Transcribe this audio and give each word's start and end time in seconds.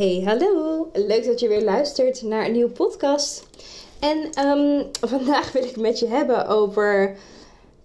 Hey, 0.00 0.22
hallo! 0.24 0.88
Leuk 0.92 1.24
dat 1.24 1.40
je 1.40 1.48
weer 1.48 1.62
luistert 1.62 2.22
naar 2.22 2.44
een 2.44 2.52
nieuwe 2.52 2.70
podcast. 2.70 3.46
En 3.98 4.30
ehm, 4.32 4.84
vandaag 5.12 5.52
wil 5.52 5.64
ik 5.64 5.76
met 5.76 5.98
je 5.98 6.06
hebben 6.06 6.46
over 6.46 7.16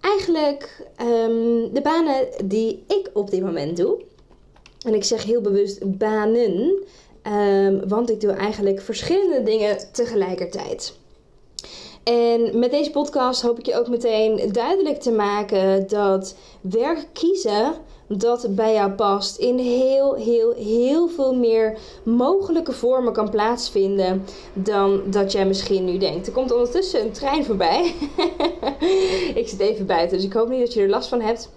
eigenlijk 0.01 0.87
ehm, 0.95 1.73
de 1.73 1.79
banen 1.83 2.27
die 2.45 2.83
ik 2.87 3.09
op 3.13 3.29
dit 3.29 3.41
moment 3.41 3.77
doe. 3.77 4.01
En 4.85 4.93
ik 4.93 5.03
zeg 5.03 5.23
heel 5.23 5.41
bewust 5.41 5.97
banen, 5.97 6.83
um, 7.27 7.87
want 7.87 8.09
ik 8.09 8.21
doe 8.21 8.31
eigenlijk 8.31 8.81
verschillende 8.81 9.43
dingen 9.43 9.77
tegelijkertijd. 9.91 10.97
En 12.05 12.59
met 12.59 12.71
deze 12.71 12.91
podcast 12.91 13.41
hoop 13.41 13.59
ik 13.59 13.65
je 13.65 13.79
ook 13.79 13.87
meteen 13.87 14.49
duidelijk 14.51 14.99
te 15.01 15.11
maken 15.11 15.87
dat 15.87 16.35
werk 16.61 17.07
kiezen 17.13 17.73
dat 18.07 18.47
bij 18.49 18.73
jou 18.73 18.91
past 18.91 19.37
in 19.37 19.57
heel, 19.57 20.13
heel, 20.13 20.53
heel 20.53 21.07
veel 21.07 21.35
meer 21.35 21.77
mogelijke 22.03 22.71
vormen 22.71 23.13
kan 23.13 23.29
plaatsvinden 23.29 24.25
dan 24.53 25.01
dat 25.05 25.31
jij 25.31 25.45
misschien 25.45 25.85
nu 25.85 25.97
denkt. 25.97 26.27
Er 26.27 26.33
komt 26.33 26.51
ondertussen 26.51 27.01
een 27.01 27.11
trein 27.11 27.45
voorbij. 27.45 27.93
ik 29.41 29.47
zit 29.47 29.59
even 29.59 29.85
buiten, 29.85 30.17
dus 30.17 30.25
ik 30.25 30.33
hoop 30.33 30.49
niet 30.49 30.59
dat 30.59 30.73
je 30.73 30.81
er 30.81 30.89
last 30.89 31.09
van 31.09 31.21
hebt. 31.21 31.49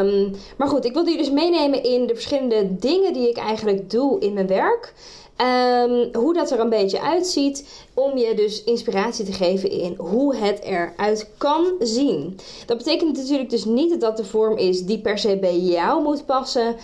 Um, 0.00 0.34
maar 0.56 0.68
goed, 0.68 0.84
ik 0.84 0.92
wilde 0.92 1.10
je 1.10 1.16
dus 1.16 1.30
meenemen 1.30 1.82
in 1.82 2.06
de 2.06 2.14
verschillende 2.14 2.76
dingen 2.76 3.12
die 3.12 3.28
ik 3.28 3.36
eigenlijk 3.36 3.90
doe 3.90 4.20
in 4.20 4.32
mijn 4.32 4.46
werk. 4.46 4.94
Um, 5.40 6.08
hoe 6.12 6.34
dat 6.34 6.50
er 6.50 6.60
een 6.60 6.68
beetje 6.68 7.00
uitziet, 7.00 7.84
om 7.94 8.18
je 8.18 8.34
dus 8.34 8.64
inspiratie 8.64 9.24
te 9.24 9.32
geven 9.32 9.70
in 9.70 9.94
hoe 9.98 10.36
het 10.36 10.60
eruit 10.60 11.30
kan 11.38 11.74
zien. 11.78 12.38
Dat 12.66 12.76
betekent 12.76 13.16
natuurlijk 13.16 13.50
dus 13.50 13.64
niet 13.64 13.90
dat 13.90 14.00
dat 14.00 14.16
de 14.16 14.24
vorm 14.24 14.56
is 14.56 14.84
die 14.84 15.00
per 15.00 15.18
se 15.18 15.36
bij 15.36 15.58
jou 15.58 16.02
moet 16.02 16.26
passen. 16.26 16.66
Uh, 16.68 16.74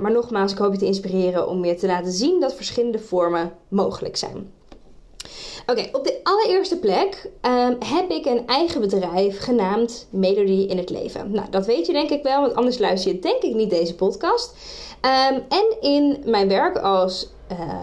maar 0.00 0.12
nogmaals, 0.12 0.52
ik 0.52 0.58
hoop 0.58 0.72
je 0.72 0.78
te 0.78 0.86
inspireren 0.86 1.48
om 1.48 1.64
je 1.64 1.74
te 1.74 1.86
laten 1.86 2.12
zien 2.12 2.40
dat 2.40 2.54
verschillende 2.54 2.98
vormen 2.98 3.52
mogelijk 3.68 4.16
zijn. 4.16 4.52
Oké, 5.66 5.88
op 5.92 6.04
de 6.04 6.20
allereerste 6.22 6.78
plek 6.78 7.30
um, 7.42 7.76
heb 7.78 8.10
ik 8.10 8.26
een 8.26 8.46
eigen 8.46 8.80
bedrijf 8.80 9.38
genaamd 9.38 10.06
Melodie 10.10 10.66
in 10.66 10.76
het 10.76 10.90
Leven. 10.90 11.30
Nou, 11.30 11.46
dat 11.50 11.66
weet 11.66 11.86
je 11.86 11.92
denk 11.92 12.10
ik 12.10 12.22
wel, 12.22 12.40
want 12.40 12.54
anders 12.54 12.78
luister 12.78 13.12
je 13.12 13.18
denk 13.18 13.42
ik 13.42 13.54
niet 13.54 13.70
deze 13.70 13.94
podcast. 13.94 14.54
En 15.48 15.80
in 15.80 16.22
mijn 16.24 16.48
werk 16.48 16.78
als 16.78 17.31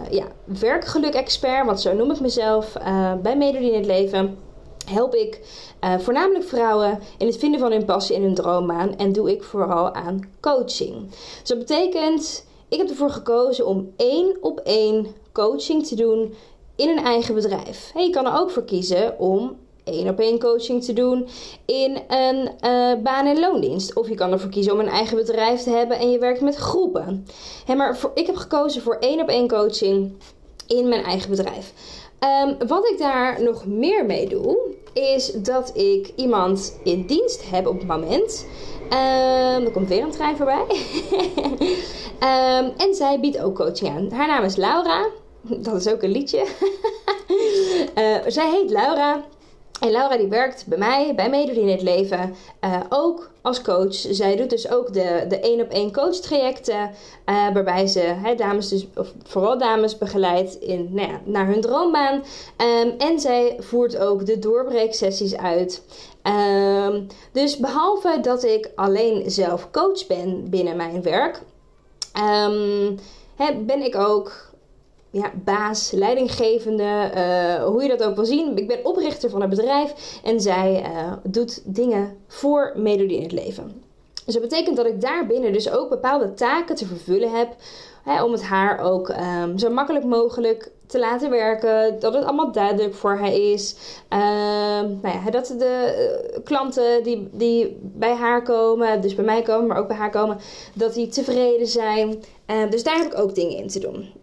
ja, 0.09 0.25
werkgeluk-expert, 0.43 1.65
want 1.65 1.81
zo 1.81 1.93
noem 1.93 2.11
ik 2.11 2.19
mezelf, 2.19 2.75
uh, 2.77 3.13
bij 3.13 3.37
Melodie 3.37 3.71
in 3.71 3.77
het 3.77 3.85
Leven, 3.85 4.37
help 4.85 5.13
ik 5.13 5.39
uh, 5.83 5.99
voornamelijk 5.99 6.45
vrouwen 6.45 6.99
in 7.17 7.27
het 7.27 7.37
vinden 7.37 7.59
van 7.59 7.71
hun 7.71 7.85
passie 7.85 8.15
en 8.15 8.21
hun 8.21 8.33
droombaan. 8.33 8.97
En 8.97 9.11
doe 9.11 9.31
ik 9.31 9.43
vooral 9.43 9.93
aan 9.93 10.29
coaching. 10.41 11.09
Dus 11.09 11.49
dat 11.49 11.57
betekent, 11.57 12.45
ik 12.69 12.77
heb 12.77 12.89
ervoor 12.89 13.09
gekozen 13.09 13.65
om 13.65 13.93
één 13.95 14.37
op 14.41 14.59
één 14.59 15.07
coaching 15.31 15.87
te 15.87 15.95
doen 15.95 16.33
in 16.75 16.89
een 16.89 17.03
eigen 17.03 17.35
bedrijf. 17.35 17.91
Hey, 17.93 18.03
je 18.03 18.09
kan 18.09 18.25
er 18.25 18.39
ook 18.39 18.51
voor 18.51 18.63
kiezen 18.63 19.19
om 19.19 19.57
één 19.89 20.09
op 20.09 20.19
één 20.19 20.39
coaching 20.39 20.83
te 20.83 20.93
doen 20.93 21.27
in 21.65 21.97
een 22.07 22.37
uh, 22.41 23.03
baan- 23.03 23.25
en 23.25 23.39
loondienst. 23.39 23.95
Of 23.95 24.09
je 24.09 24.15
kan 24.15 24.31
ervoor 24.31 24.49
kiezen 24.49 24.73
om 24.73 24.79
een 24.79 24.87
eigen 24.87 25.17
bedrijf 25.17 25.61
te 25.61 25.69
hebben 25.69 25.97
en 25.99 26.11
je 26.11 26.19
werkt 26.19 26.41
met 26.41 26.55
groepen. 26.55 27.25
Maar 27.77 27.97
ik 28.13 28.25
heb 28.25 28.35
gekozen 28.35 28.81
voor 28.81 28.97
één 28.99 29.21
op 29.21 29.27
één 29.27 29.47
coaching 29.47 30.11
in 30.67 30.87
mijn 30.87 31.03
eigen 31.03 31.29
bedrijf. 31.29 31.73
Um, 32.43 32.67
wat 32.67 32.89
ik 32.89 32.97
daar 32.97 33.43
nog 33.43 33.65
meer 33.65 34.05
mee 34.05 34.29
doe, 34.29 34.57
is 34.93 35.31
dat 35.31 35.77
ik 35.77 36.11
iemand 36.15 36.79
in 36.83 37.05
dienst 37.05 37.49
heb 37.49 37.67
op 37.67 37.77
het 37.77 37.87
moment. 37.87 38.45
Um, 38.83 39.65
er 39.65 39.71
komt 39.71 39.87
weer 39.87 40.03
een 40.03 40.11
trein 40.11 40.37
voorbij. 40.37 40.65
um, 42.19 42.73
en 42.85 42.93
zij 42.93 43.19
biedt 43.19 43.39
ook 43.39 43.55
coaching 43.55 43.89
aan. 43.95 44.11
Haar 44.11 44.27
naam 44.27 44.43
is 44.43 44.55
Laura. 44.55 45.07
Dat 45.41 45.75
is 45.75 45.87
ook 45.87 46.03
een 46.03 46.11
liedje. 46.11 46.45
uh, 47.95 48.17
zij 48.37 48.49
heet 48.49 48.69
Laura. 48.69 49.25
En 49.79 49.91
Laura 49.91 50.17
die 50.17 50.27
werkt 50.27 50.65
bij 50.67 50.77
mij, 50.77 51.15
bij 51.15 51.29
Medorie 51.29 51.61
in 51.61 51.69
het 51.69 51.81
Leven, 51.81 52.35
uh, 52.63 52.79
ook 52.89 53.29
als 53.41 53.61
coach. 53.61 53.93
Zij 53.93 54.35
doet 54.35 54.49
dus 54.49 54.71
ook 54.71 54.93
de, 54.93 55.25
de 55.27 55.39
één 55.39 55.61
op 55.61 55.69
één 55.69 55.91
coach 55.91 56.15
trajecten. 56.15 56.91
Uh, 57.25 57.53
waarbij 57.53 57.87
ze 57.87 58.33
dames, 58.37 58.69
dus, 58.69 58.87
of 58.95 59.13
vooral 59.23 59.57
dames, 59.57 59.97
begeleidt 59.97 60.55
in, 60.55 60.89
nou 60.91 61.07
ja, 61.07 61.19
naar 61.23 61.47
hun 61.47 61.61
droombaan. 61.61 62.23
Um, 62.57 62.93
en 62.97 63.19
zij 63.19 63.55
voert 63.59 63.97
ook 63.97 64.25
de 64.25 64.39
doorbreeksessies 64.39 65.37
uit. 65.37 65.83
Um, 66.23 67.07
dus 67.31 67.57
behalve 67.57 68.19
dat 68.21 68.43
ik 68.43 68.71
alleen 68.75 69.31
zelf 69.31 69.71
coach 69.71 70.07
ben 70.07 70.49
binnen 70.49 70.75
mijn 70.75 71.01
werk, 71.01 71.41
hè, 73.35 73.53
ben 73.65 73.81
ik 73.81 73.95
ook 73.95 74.48
ja, 75.11 75.31
baas, 75.43 75.91
leidinggevende, 75.91 77.11
uh, 77.15 77.65
hoe 77.65 77.83
je 77.83 77.89
dat 77.89 78.03
ook 78.03 78.15
wil 78.15 78.25
zien. 78.25 78.57
Ik 78.57 78.67
ben 78.67 78.85
oprichter 78.85 79.29
van 79.29 79.41
een 79.41 79.49
bedrijf 79.49 80.19
en 80.23 80.41
zij 80.41 80.83
uh, 80.83 81.13
doet 81.23 81.61
dingen 81.65 82.17
voor 82.27 82.73
Melodie 82.75 83.17
in 83.17 83.23
het 83.23 83.31
leven. 83.31 83.83
Dus 84.25 84.33
dat 84.33 84.49
betekent 84.49 84.77
dat 84.77 84.85
ik 84.85 85.01
daarbinnen 85.01 85.53
dus 85.53 85.71
ook 85.71 85.89
bepaalde 85.89 86.33
taken 86.33 86.75
te 86.75 86.85
vervullen 86.85 87.31
heb. 87.31 87.55
Hè, 88.03 88.23
om 88.23 88.31
het 88.31 88.43
haar 88.43 88.79
ook 88.79 89.09
um, 89.09 89.57
zo 89.57 89.69
makkelijk 89.69 90.05
mogelijk 90.05 90.71
te 90.87 90.99
laten 90.99 91.29
werken. 91.29 91.99
Dat 91.99 92.13
het 92.13 92.23
allemaal 92.23 92.51
duidelijk 92.51 92.93
voor 92.93 93.17
haar 93.17 93.33
is. 93.33 93.75
Um, 94.09 94.99
nou 95.01 95.17
ja, 95.25 95.31
dat 95.31 95.55
de 95.57 96.31
uh, 96.33 96.43
klanten 96.43 97.03
die, 97.03 97.29
die 97.31 97.77
bij 97.81 98.13
haar 98.13 98.43
komen, 98.43 99.01
dus 99.01 99.15
bij 99.15 99.25
mij 99.25 99.41
komen, 99.41 99.67
maar 99.67 99.77
ook 99.77 99.87
bij 99.87 99.97
haar 99.97 100.11
komen, 100.11 100.37
dat 100.73 100.93
die 100.93 101.07
tevreden 101.07 101.67
zijn. 101.67 102.23
dus 102.69 102.83
daar 102.83 102.97
heb 102.97 103.13
ik 103.13 103.19
ook 103.19 103.35
dingen 103.35 103.57
in 103.57 103.67
te 103.67 103.79
doen. 103.79 104.13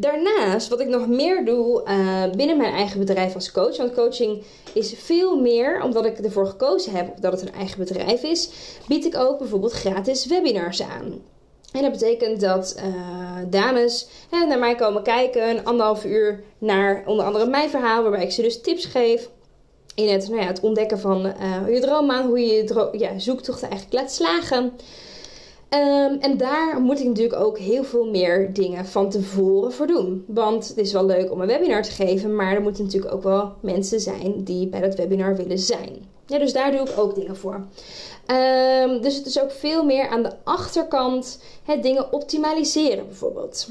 Daarnaast, 0.00 0.68
wat 0.68 0.80
ik 0.80 0.88
nog 0.88 1.06
meer 1.06 1.44
doe 1.44 1.82
uh, 1.84 2.30
binnen 2.36 2.56
mijn 2.56 2.74
eigen 2.74 2.98
bedrijf 2.98 3.34
als 3.34 3.52
coach. 3.52 3.76
Want 3.76 3.94
coaching 3.94 4.42
is 4.72 4.94
veel 4.96 5.40
meer, 5.40 5.82
omdat 5.82 6.04
ik 6.04 6.18
ervoor 6.18 6.46
gekozen 6.46 6.92
heb 6.92 7.20
dat 7.20 7.32
het 7.32 7.40
een 7.40 7.54
eigen 7.54 7.78
bedrijf 7.78 8.22
is, 8.22 8.50
bied 8.88 9.04
ik 9.04 9.16
ook 9.16 9.38
bijvoorbeeld 9.38 9.72
gratis 9.72 10.26
webinars 10.26 10.82
aan. 10.82 11.22
En 11.72 11.82
dat 11.82 11.92
betekent 11.92 12.40
dat 12.40 12.76
uh, 12.76 12.84
dames 13.50 14.06
hè, 14.30 14.46
naar 14.46 14.58
mij 14.58 14.74
komen 14.74 15.02
kijken, 15.02 15.50
een 15.50 15.64
anderhalf 15.64 16.04
uur 16.04 16.42
naar 16.58 17.02
onder 17.06 17.24
andere 17.24 17.46
mijn 17.46 17.70
verhaal, 17.70 18.02
waarbij 18.02 18.22
ik 18.22 18.30
ze 18.32 18.42
dus 18.42 18.60
tips 18.60 18.84
geef 18.84 19.28
in 19.94 20.08
het, 20.08 20.28
nou 20.28 20.40
ja, 20.40 20.46
het 20.46 20.60
ontdekken 20.60 20.98
van 20.98 21.34
je 21.68 21.80
droombaan, 21.80 22.26
hoe 22.26 22.40
je 22.40 22.54
je 22.54 22.88
ja, 22.92 23.18
zoektocht 23.18 23.62
eigenlijk 23.62 23.92
laat 23.92 24.12
slagen. 24.12 24.72
Um, 25.74 26.18
en 26.20 26.36
daar 26.36 26.80
moet 26.80 27.00
ik 27.00 27.06
natuurlijk 27.06 27.42
ook 27.42 27.58
heel 27.58 27.84
veel 27.84 28.10
meer 28.10 28.52
dingen 28.52 28.86
van 28.86 29.10
tevoren 29.10 29.72
voor 29.72 29.86
doen. 29.86 30.24
Want 30.26 30.68
het 30.68 30.76
is 30.76 30.92
wel 30.92 31.06
leuk 31.06 31.30
om 31.32 31.40
een 31.40 31.46
webinar 31.46 31.82
te 31.82 31.90
geven, 31.90 32.34
maar 32.36 32.54
er 32.54 32.62
moeten 32.62 32.84
natuurlijk 32.84 33.14
ook 33.14 33.22
wel 33.22 33.52
mensen 33.60 34.00
zijn 34.00 34.44
die 34.44 34.66
bij 34.66 34.80
dat 34.80 34.94
webinar 34.94 35.36
willen 35.36 35.58
zijn. 35.58 36.04
Ja, 36.26 36.38
dus 36.38 36.52
daar 36.52 36.70
doe 36.70 36.80
ik 36.80 36.98
ook 36.98 37.14
dingen 37.14 37.36
voor. 37.36 37.54
Um, 38.26 39.00
dus 39.02 39.16
het 39.16 39.26
is 39.26 39.40
ook 39.40 39.52
veel 39.52 39.84
meer 39.84 40.08
aan 40.08 40.22
de 40.22 40.32
achterkant 40.44 41.42
het 41.64 41.82
dingen 41.82 42.12
optimaliseren 42.12 43.06
bijvoorbeeld. 43.06 43.68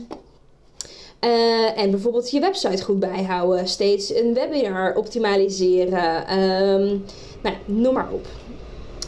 Uh, 1.25 1.79
en 1.79 1.91
bijvoorbeeld 1.91 2.31
je 2.31 2.39
website 2.39 2.83
goed 2.83 2.99
bijhouden, 2.99 3.67
steeds 3.67 4.15
een 4.15 4.33
webinar 4.33 4.95
optimaliseren, 4.95 6.39
um, 6.39 7.05
nou, 7.43 7.55
noem 7.65 7.93
maar 7.93 8.11
op. 8.11 8.27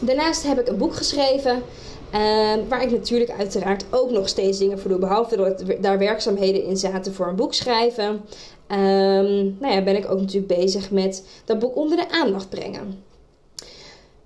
Daarnaast 0.02 0.48
heb 0.48 0.60
ik 0.60 0.68
een 0.68 0.78
boek 0.78 0.96
geschreven. 0.96 1.64
Uh, 2.14 2.54
waar 2.68 2.82
ik 2.82 2.92
natuurlijk 2.92 3.32
uiteraard 3.32 3.86
ook 3.90 4.12
nog 4.12 4.28
steeds 4.28 4.58
dingen 4.58 4.80
voor 4.80 4.90
doe. 4.90 5.00
Behalve 5.00 5.36
dat 5.36 5.64
daar 5.82 5.98
werkzaamheden 5.98 6.64
in 6.64 6.78
zaten 6.78 7.14
voor 7.14 7.28
een 7.28 7.36
boek 7.36 7.54
schrijven. 7.54 8.22
Um, 8.68 9.58
nou 9.60 9.74
ja, 9.74 9.84
ben 9.84 9.96
ik 9.96 10.12
ook 10.12 10.20
natuurlijk 10.20 10.60
bezig 10.60 10.92
met 10.92 11.26
dat 11.46 11.60
boek 11.60 11.76
onder 11.76 11.98
de 11.98 12.10
aandacht 12.10 12.50
brengen. 12.50 13.04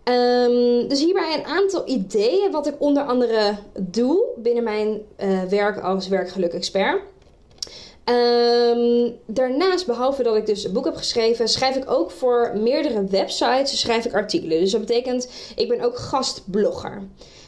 Um, 0.04 0.88
dus 0.88 1.04
hierbij 1.04 1.34
een 1.38 1.46
aantal 1.46 1.84
ideeën 1.86 2.52
wat 2.52 2.68
ik 2.68 2.76
onder 2.78 3.04
andere 3.04 3.56
doe 3.80 4.24
binnen 4.38 4.64
mijn 4.64 5.02
uh, 5.20 5.44
werk 5.44 5.80
als 5.80 6.08
werkgeluk-expert. 6.08 7.02
Ehm, 8.04 9.12
daarnaast, 9.26 9.86
behalve 9.86 10.24
dat 10.24 10.36
ik 10.36 10.46
dus 10.46 10.64
een 10.64 10.74
boek 10.74 10.86
heb 10.86 10.96
geschreven, 10.96 11.48
schrijf 11.48 11.76
ik 11.76 11.92
ook 11.92 12.12
voor 12.12 12.52
meerdere 12.56 13.04
websites 13.04 13.80
schrijf 13.80 14.06
ik 14.06 14.14
artikelen. 14.14 14.60
Dus 14.60 14.72
dat 14.72 14.80
betekent, 14.80 15.30
ik 15.56 15.70
ben 15.70 15.82
ook 15.82 15.98
gastblogger. 15.98 17.02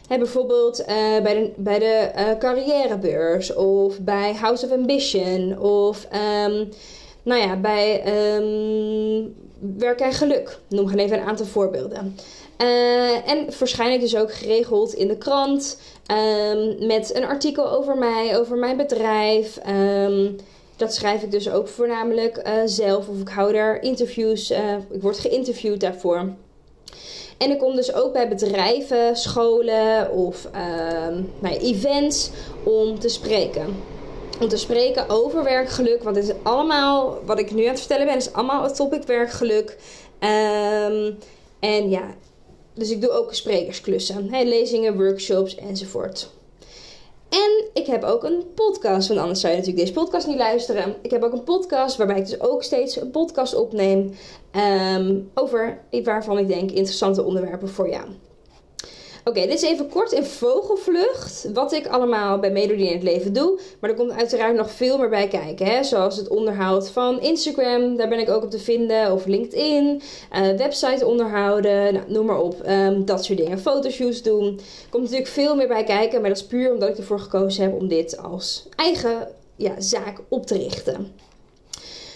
Bijvoorbeeld 0.08 0.80
uh, 0.80 0.88
bij 1.24 1.34
de, 1.34 1.52
bij 1.56 1.80
de 1.80 2.12
uh, 2.18 2.38
carrièrebeurs 2.38 3.54
of 3.54 4.00
bij 4.00 4.34
House 4.34 4.66
of 4.66 4.72
Ambition 4.72 5.60
of 5.60 6.08
um, 6.46 6.70
nou 7.24 7.42
ja, 7.42 7.56
bij 7.56 8.04
um, 8.36 9.36
Werk 9.78 10.00
en 10.00 10.14
Geluk. 10.14 10.60
Noem 10.70 10.88
gewoon 10.88 11.06
even 11.06 11.18
een 11.18 11.28
aantal 11.28 11.46
voorbeelden. 11.46 12.16
Uh, 12.62 13.30
en 13.30 13.46
waarschijnlijk 13.60 14.02
dus 14.02 14.16
ook 14.16 14.34
geregeld 14.34 14.94
in 14.94 15.08
de 15.08 15.18
krant 15.18 15.80
um, 16.12 16.88
met 16.88 17.16
een 17.16 17.26
artikel 17.26 17.72
over 17.72 17.98
mij, 17.98 18.38
over 18.40 18.58
mijn 18.58 18.78
bedrijf. 18.78 19.60
Dat 20.76 20.94
schrijf 20.94 21.24
ik 21.24 21.32
dus 21.32 21.50
ook 21.50 21.68
voornamelijk 21.68 22.50
zelf 22.66 23.08
of 23.08 23.20
ik 23.20 23.30
hou 23.30 23.54
daar 23.54 23.82
interviews, 23.82 24.52
ik 24.92 25.02
word 25.02 25.20
geïnterviewd 25.20 25.80
daarvoor. 25.80 26.30
En 27.38 27.52
ik 27.52 27.60
kom 27.60 27.76
dus 27.76 27.94
ook 27.94 28.14
bij 28.14 28.28
bedrijven, 28.28 29.16
scholen 29.16 30.12
of 30.12 30.50
bij 31.40 31.58
events 31.58 32.30
om 32.64 33.00
te 33.00 33.10
spreken. 33.10 33.76
Om 34.42 34.48
te 34.48 34.58
spreken 34.58 35.10
over 35.10 35.44
werkgeluk. 35.44 36.04
Want 36.04 36.16
het 36.16 36.26
is 36.26 36.34
allemaal, 36.44 37.20
wat 37.26 37.40
ik 37.40 37.52
nu 37.52 37.64
aan 37.64 37.70
het 37.70 37.80
vertellen 37.80 38.06
ben, 38.06 38.16
is 38.16 38.34
allemaal 38.34 38.64
het 38.64 38.76
topic 38.76 39.04
werkgeluk. 39.04 39.78
Um, 40.20 41.18
en 41.60 41.90
ja, 41.90 42.16
dus 42.74 42.90
ik 42.90 43.02
doe 43.02 43.12
ook 43.12 43.34
sprekersklussen. 43.34 44.30
Lezingen, 44.30 44.98
workshops 44.98 45.56
enzovoort. 45.56 46.30
En 47.30 47.70
ik 47.74 47.86
heb 47.86 48.04
ook 48.04 48.24
een 48.24 48.44
podcast, 48.56 49.08
want 49.08 49.20
anders 49.20 49.40
zou 49.40 49.54
je 49.54 49.60
natuurlijk 49.60 49.86
deze 49.86 50.00
podcast 50.00 50.28
niet 50.28 50.38
luisteren. 50.38 50.96
Ik 51.02 51.12
heb 51.12 51.24
ook 51.24 51.34
een 51.34 51.44
podcast 51.44 51.98
waarbij 51.98 52.18
ik 52.18 52.26
dus 52.26 52.40
ook 52.42 52.64
steeds 52.64 53.02
een 53.02 53.12
podcast 53.12 53.56
opneem 53.56 54.16
um, 54.96 55.32
over 55.34 55.80
waarvan 56.04 56.38
ik 56.38 56.48
denk 56.48 56.72
interessante 56.72 57.24
onderwerpen 57.24 57.70
voor 57.70 57.90
jou. 57.90 58.06
Oké, 59.28 59.40
dit 59.40 59.54
is 59.54 59.62
even 59.62 59.90
kort 59.90 60.12
in 60.12 60.24
vogelvlucht 60.24 61.50
wat 61.54 61.72
ik 61.74 61.88
allemaal 61.88 62.40
bij 62.40 62.52
Melodie 62.52 62.88
in 62.88 62.94
het 62.94 63.04
leven 63.04 63.34
doe. 63.34 63.60
Maar 63.80 63.90
er 63.90 63.96
komt 63.96 64.12
uiteraard 64.12 64.56
nog 64.56 64.72
veel 64.72 64.98
meer 64.98 65.10
bij 65.10 65.28
kijken. 65.28 65.66
Hè? 65.66 65.84
Zoals 65.84 66.18
het 66.18 66.28
onderhoud 66.28 66.90
van 66.90 67.22
Instagram, 67.22 67.98
daar 67.98 68.08
ben 68.08 68.20
ik 68.20 68.30
ook 68.30 68.44
op 68.44 68.52
te 68.52 68.60
vinden. 68.60 69.12
Of 69.12 69.26
LinkedIn, 69.26 70.02
uh, 70.34 70.58
website 70.58 71.06
onderhouden, 71.06 71.94
nou, 71.94 72.12
noem 72.12 72.26
maar 72.26 72.40
op. 72.40 72.68
Um, 72.68 73.06
dat 73.06 73.26
soort 73.26 73.38
dingen. 73.38 73.60
Fotoshoots 73.60 74.22
doen. 74.22 74.60
Komt 74.90 75.04
natuurlijk 75.04 75.30
veel 75.30 75.56
meer 75.56 75.68
bij 75.68 75.84
kijken. 75.84 76.22
Maar 76.22 76.30
dat 76.30 76.40
is 76.40 76.46
puur 76.46 76.74
omdat 76.74 76.90
ik 76.90 76.98
ervoor 76.98 77.20
gekozen 77.20 77.64
heb 77.64 77.74
om 77.74 77.88
dit 77.88 78.18
als 78.18 78.68
eigen 78.76 79.28
ja, 79.56 79.82
zaak 79.82 80.20
op 80.30 80.46
te 80.46 80.58
richten. 80.58 81.14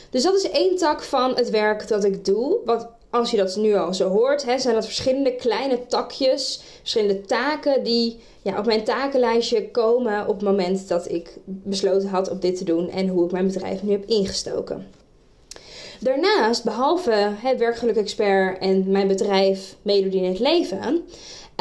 Dus 0.10 0.24
dat 0.24 0.36
is 0.36 0.50
één 0.50 0.76
tak 0.76 1.04
van 1.04 1.36
het 1.36 1.50
werk 1.50 1.88
dat 1.88 2.04
ik 2.04 2.26
doe. 2.26 2.58
Wat 2.66 2.88
als 3.12 3.32
je 3.32 3.38
dat 3.38 3.56
nu 3.56 3.76
al 3.76 3.94
zo 3.94 4.10
hoort, 4.10 4.46
hè, 4.46 4.60
zijn 4.60 4.76
dat 4.76 4.86
verschillende 4.86 5.36
kleine 5.36 5.88
takjes, 5.88 6.62
verschillende 6.80 7.22
taken 7.22 7.84
die 7.84 8.20
ja, 8.42 8.58
op 8.58 8.66
mijn 8.66 8.84
takenlijstje 8.84 9.72
komen 9.72 10.28
op 10.28 10.36
het 10.36 10.44
moment 10.44 10.88
dat 10.88 11.12
ik 11.12 11.38
besloten 11.46 12.10
had 12.10 12.30
om 12.30 12.40
dit 12.40 12.58
te 12.58 12.64
doen 12.64 12.90
en 12.90 13.08
hoe 13.08 13.26
ik 13.26 13.32
mijn 13.32 13.48
bedrijf 13.48 13.84
nu 13.84 13.92
heb 13.92 14.06
ingestoken. 14.06 14.88
Daarnaast, 16.00 16.64
behalve 16.64 17.32
het 17.42 17.60
werkgeluk 17.60 17.96
expert 17.96 18.60
en 18.60 18.92
mijn 18.92 19.08
bedrijf 19.08 19.76
Melodie 19.82 20.22
in 20.22 20.30
het 20.30 20.40
leven, 20.40 21.04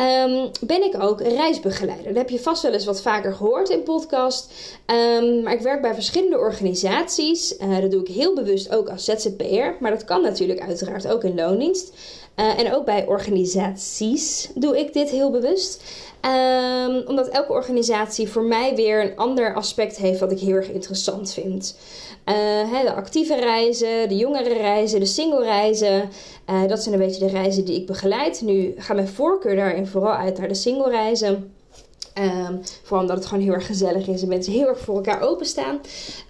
um, 0.00 0.50
ben 0.61 0.85
ik 0.85 1.02
ook 1.02 1.20
reisbegeleider. 1.20 2.06
Dat 2.06 2.17
heb 2.17 2.31
je 2.31 2.41
vast 2.41 2.62
wel 2.62 2.73
eens 2.73 2.85
wat 2.85 3.02
vaker 3.02 3.35
gehoord 3.35 3.69
in 3.69 3.82
podcast. 3.82 4.52
Um, 4.87 5.43
maar 5.43 5.52
ik 5.52 5.61
werk 5.61 5.82
bij 5.82 5.94
verschillende 5.94 6.38
organisaties. 6.38 7.58
Uh, 7.58 7.81
dat 7.81 7.91
doe 7.91 8.00
ik 8.00 8.14
heel 8.14 8.35
bewust 8.35 8.75
ook 8.75 8.88
als 8.88 9.05
ZZP'er. 9.05 9.76
Maar 9.81 9.91
dat 9.91 10.05
kan 10.05 10.23
natuurlijk 10.23 10.61
uiteraard 10.61 11.08
ook 11.08 11.25
in 11.25 11.35
loondienst. 11.35 11.93
Uh, 12.37 12.58
en 12.58 12.75
ook 12.75 12.85
bij 12.85 13.06
organisaties 13.06 14.50
doe 14.55 14.79
ik 14.79 14.93
dit 14.93 15.11
heel 15.11 15.31
bewust. 15.31 15.82
Um, 16.25 17.03
omdat 17.06 17.29
elke 17.29 17.53
organisatie 17.53 18.29
voor 18.29 18.43
mij 18.43 18.75
weer 18.75 19.05
een 19.05 19.17
ander 19.17 19.55
aspect 19.55 19.96
heeft 19.96 20.20
wat 20.20 20.32
ik 20.32 20.38
heel 20.38 20.55
erg 20.55 20.70
interessant 20.70 21.32
vind. 21.32 21.76
Uh, 22.26 22.82
de 22.82 22.93
actieve 22.93 23.35
reizen, 23.35 24.08
de 24.08 24.17
jongere 24.17 24.55
reizen, 24.55 25.00
de 25.00 25.06
single 25.06 25.43
reizen. 25.43 26.08
Uh, 26.50 26.67
dat 26.69 26.82
zijn 26.82 26.94
een 26.94 27.06
beetje 27.06 27.26
de 27.26 27.32
reizen 27.32 27.64
die 27.64 27.81
ik 27.81 27.87
begeleid. 27.87 28.41
Nu 28.41 28.75
gaat 28.76 28.97
mijn 28.97 29.08
voorkeur 29.08 29.56
daarin 29.56 29.87
vooral 29.87 30.14
uit 30.14 30.38
naar 30.38 30.49
de 30.49 30.55
single 30.55 30.91
reizen. 30.91 31.55
Um, 32.19 32.61
vooral 32.82 33.00
omdat 33.00 33.17
het 33.17 33.26
gewoon 33.26 33.44
heel 33.44 33.52
erg 33.52 33.67
gezellig 33.67 34.08
is 34.08 34.23
en 34.23 34.29
mensen 34.29 34.52
heel 34.52 34.67
erg 34.69 34.79
voor 34.79 34.94
elkaar 34.94 35.20
openstaan. 35.23 35.81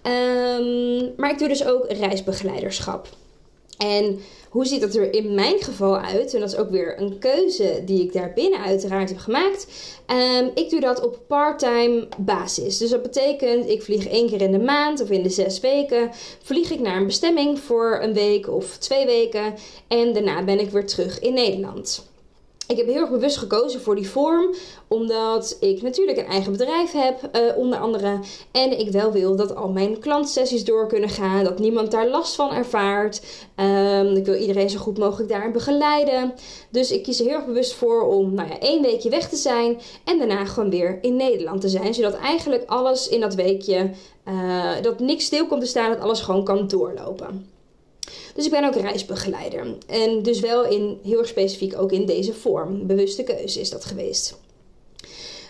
Um, 0.02 1.12
maar 1.16 1.30
ik 1.30 1.38
doe 1.38 1.48
dus 1.48 1.64
ook 1.64 1.86
reisbegeleiderschap. 1.88 3.08
En 3.78 4.20
hoe 4.50 4.64
ziet 4.64 4.80
dat 4.80 4.94
er 4.94 5.12
in 5.12 5.34
mijn 5.34 5.62
geval 5.62 5.98
uit? 5.98 6.34
En 6.34 6.40
dat 6.40 6.52
is 6.52 6.56
ook 6.58 6.70
weer 6.70 7.00
een 7.00 7.18
keuze 7.18 7.82
die 7.84 8.02
ik 8.02 8.12
daarbinnen 8.12 8.60
uiteraard 8.60 9.08
heb 9.08 9.18
gemaakt. 9.18 9.66
Um, 10.06 10.50
ik 10.54 10.70
doe 10.70 10.80
dat 10.80 11.02
op 11.04 11.18
parttime 11.26 12.08
basis. 12.18 12.78
Dus 12.78 12.90
dat 12.90 13.02
betekent, 13.02 13.68
ik 13.68 13.82
vlieg 13.82 14.08
één 14.08 14.28
keer 14.28 14.40
in 14.40 14.52
de 14.52 14.58
maand 14.58 15.02
of 15.02 15.10
in 15.10 15.22
de 15.22 15.28
zes 15.28 15.60
weken. 15.60 16.10
Vlieg 16.42 16.70
ik 16.70 16.80
naar 16.80 16.96
een 16.96 17.06
bestemming 17.06 17.58
voor 17.58 17.98
een 18.02 18.12
week 18.12 18.48
of 18.48 18.76
twee 18.76 19.06
weken. 19.06 19.54
En 19.88 20.12
daarna 20.12 20.44
ben 20.44 20.60
ik 20.60 20.70
weer 20.70 20.86
terug 20.86 21.20
in 21.20 21.34
Nederland. 21.34 22.09
Ik 22.70 22.76
heb 22.76 22.86
heel 22.86 23.00
erg 23.00 23.10
bewust 23.10 23.36
gekozen 23.36 23.80
voor 23.80 23.94
die 23.94 24.10
vorm, 24.10 24.54
omdat 24.88 25.56
ik 25.60 25.82
natuurlijk 25.82 26.18
een 26.18 26.26
eigen 26.26 26.52
bedrijf 26.52 26.92
heb, 26.92 27.30
uh, 27.36 27.56
onder 27.56 27.78
andere. 27.78 28.18
En 28.50 28.78
ik 28.78 28.90
wel 28.90 29.12
wil 29.12 29.36
dat 29.36 29.54
al 29.56 29.68
mijn 29.68 29.98
klantsessies 29.98 30.64
door 30.64 30.86
kunnen 30.86 31.08
gaan, 31.08 31.44
dat 31.44 31.58
niemand 31.58 31.90
daar 31.90 32.08
last 32.08 32.34
van 32.34 32.52
ervaart. 32.52 33.22
Um, 33.56 34.16
ik 34.16 34.24
wil 34.24 34.34
iedereen 34.34 34.70
zo 34.70 34.78
goed 34.78 34.98
mogelijk 34.98 35.28
daarin 35.28 35.52
begeleiden. 35.52 36.34
Dus 36.70 36.90
ik 36.90 37.02
kies 37.02 37.18
er 37.18 37.26
heel 37.26 37.34
erg 37.34 37.46
bewust 37.46 37.72
voor 37.72 38.02
om 38.02 38.34
nou 38.34 38.48
ja, 38.48 38.58
één 38.58 38.82
weekje 38.82 39.10
weg 39.10 39.28
te 39.28 39.36
zijn 39.36 39.80
en 40.04 40.18
daarna 40.18 40.44
gewoon 40.44 40.70
weer 40.70 40.98
in 41.02 41.16
Nederland 41.16 41.60
te 41.60 41.68
zijn. 41.68 41.94
Zodat 41.94 42.14
eigenlijk 42.14 42.62
alles 42.66 43.08
in 43.08 43.20
dat 43.20 43.34
weekje, 43.34 43.90
uh, 44.28 44.72
dat 44.82 45.00
niks 45.00 45.24
stil 45.24 45.46
komt 45.46 45.60
te 45.60 45.66
staan, 45.66 45.90
dat 45.90 46.00
alles 46.00 46.20
gewoon 46.20 46.44
kan 46.44 46.68
doorlopen. 46.68 47.59
Dus 48.34 48.44
ik 48.44 48.50
ben 48.50 48.64
ook 48.64 48.74
reisbegeleider. 48.74 49.76
En 49.86 50.22
dus 50.22 50.40
wel 50.40 50.64
in, 50.64 50.98
heel 51.02 51.18
erg 51.18 51.28
specifiek 51.28 51.78
ook 51.78 51.92
in 51.92 52.06
deze 52.06 52.32
vorm. 52.32 52.86
Bewuste 52.86 53.22
keuze 53.22 53.60
is 53.60 53.70
dat 53.70 53.84
geweest. 53.84 54.38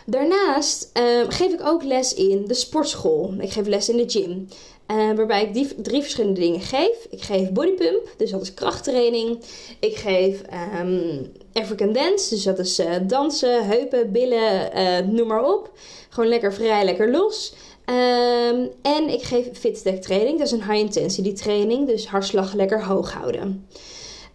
Daarnaast 0.06 0.90
uh, 0.98 1.24
geef 1.28 1.52
ik 1.52 1.66
ook 1.66 1.82
les 1.82 2.14
in 2.14 2.44
de 2.46 2.54
sportschool. 2.54 3.34
Ik 3.38 3.50
geef 3.50 3.66
les 3.66 3.88
in 3.88 3.96
de 3.96 4.10
gym. 4.10 4.48
Uh, 4.90 5.16
waarbij 5.16 5.50
ik 5.52 5.74
drie 5.82 6.02
verschillende 6.02 6.40
dingen 6.40 6.60
geef. 6.60 7.06
Ik 7.10 7.22
geef 7.22 7.50
bodypump, 7.50 8.14
dus 8.16 8.30
dat 8.30 8.42
is 8.42 8.54
krachttraining. 8.54 9.38
Ik 9.80 9.96
geef 9.96 10.42
um, 10.80 11.32
African 11.52 11.92
dance, 11.92 12.34
dus 12.34 12.42
dat 12.42 12.58
is 12.58 12.80
uh, 12.80 12.94
dansen, 13.02 13.66
heupen, 13.66 14.12
billen, 14.12 15.14
noem 15.14 15.26
maar 15.26 15.44
op. 15.44 15.70
Gewoon 16.08 16.28
lekker 16.28 16.54
vrij, 16.54 16.84
lekker 16.84 17.10
los. 17.10 17.54
Um, 17.90 18.70
en 18.82 19.08
ik 19.08 19.22
geef 19.22 19.48
fitstack 19.52 19.96
training. 19.96 20.38
Dat 20.38 20.46
is 20.46 20.52
een 20.52 20.64
high 20.64 20.78
intensity 20.78 21.32
training. 21.32 21.86
Dus 21.86 22.06
hartslag 22.06 22.52
lekker 22.52 22.84
hoog 22.84 23.12
houden. 23.12 23.68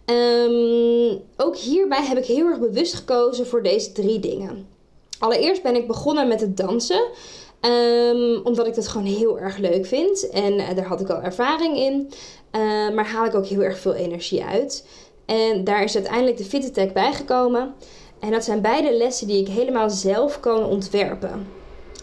Um, 0.06 1.20
ook 1.36 1.56
hierbij 1.56 2.04
heb 2.06 2.18
ik 2.18 2.24
heel 2.24 2.46
erg 2.46 2.58
bewust 2.58 2.94
gekozen 2.94 3.46
voor 3.46 3.62
deze 3.62 3.92
drie 3.92 4.20
dingen. 4.20 4.66
Allereerst 5.18 5.62
ben 5.62 5.76
ik 5.76 5.86
begonnen 5.86 6.28
met 6.28 6.40
het 6.40 6.56
dansen. 6.56 7.04
Um, 7.60 8.40
omdat 8.44 8.66
ik 8.66 8.74
dat 8.74 8.88
gewoon 8.88 9.06
heel 9.06 9.38
erg 9.38 9.56
leuk 9.56 9.86
vind. 9.86 10.30
En 10.30 10.52
uh, 10.52 10.74
daar 10.74 10.86
had 10.86 11.00
ik 11.00 11.10
al 11.10 11.20
ervaring 11.20 11.76
in. 11.76 12.10
Uh, 12.52 12.60
maar 12.94 13.06
haal 13.06 13.24
ik 13.24 13.34
ook 13.34 13.46
heel 13.46 13.62
erg 13.62 13.78
veel 13.78 13.94
energie 13.94 14.44
uit. 14.44 14.86
En 15.26 15.64
daar 15.64 15.84
is 15.84 15.94
uiteindelijk 15.94 16.36
de 16.36 16.44
FitAttack 16.44 16.92
bijgekomen. 16.92 17.74
En 18.20 18.30
dat 18.30 18.44
zijn 18.44 18.60
beide 18.60 18.92
lessen 18.96 19.26
die 19.26 19.40
ik 19.40 19.48
helemaal 19.48 19.90
zelf 19.90 20.40
kan 20.40 20.64
ontwerpen. 20.64 21.46